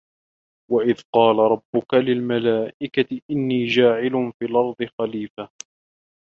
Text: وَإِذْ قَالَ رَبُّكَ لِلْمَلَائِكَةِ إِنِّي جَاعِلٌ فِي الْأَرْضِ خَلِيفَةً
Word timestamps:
وَإِذْ 0.71 0.95
قَالَ 1.15 1.35
رَبُّكَ 1.37 1.93
لِلْمَلَائِكَةِ 1.93 3.21
إِنِّي 3.31 3.65
جَاعِلٌ 3.65 4.33
فِي 4.39 4.45
الْأَرْضِ 4.45 4.75
خَلِيفَةً 4.99 5.49